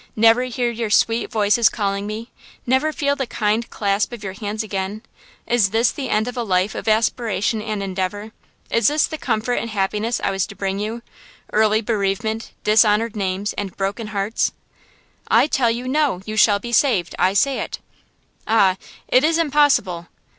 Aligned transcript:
Never 0.15 0.45
hear 0.45 0.71
your 0.71 0.89
sweet 0.89 1.29
voices 1.29 1.69
calling 1.69 2.07
me? 2.07 2.31
Never 2.65 2.91
feel 2.91 3.15
the 3.15 3.27
kind 3.27 3.69
clasp 3.69 4.11
of 4.11 4.23
your 4.23 4.33
hands 4.33 4.63
again? 4.63 5.03
Is 5.45 5.69
this 5.69 5.91
the 5.91 6.09
end 6.09 6.27
of 6.27 6.35
a 6.35 6.41
life 6.41 6.73
of 6.73 6.87
aspiration 6.87 7.61
and 7.61 7.83
endeavor? 7.83 8.31
Is 8.71 8.87
this 8.87 9.05
the 9.05 9.19
comfort 9.19 9.59
and 9.59 9.69
happiness 9.69 10.19
I 10.23 10.31
was 10.31 10.47
to 10.47 10.55
bring 10.55 10.79
you?–early 10.79 11.81
bereavement, 11.83 12.51
dishonored 12.63 13.15
names 13.15 13.53
and 13.53 13.77
broken 13.77 14.07
hearts?" 14.07 14.53
"I 15.27 15.45
tell 15.45 15.69
you, 15.69 15.87
no! 15.87 16.21
You 16.25 16.35
shall 16.35 16.57
be 16.57 16.71
saved! 16.71 17.13
I 17.19 17.33
say 17.35 17.59
it!" 17.59 17.77
"Ah, 18.47 18.77
it 19.07 19.23
is 19.23 19.37
impossible." 19.37 20.07